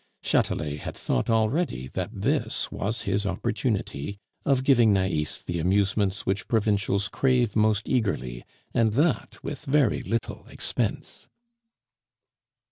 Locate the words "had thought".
0.79-1.29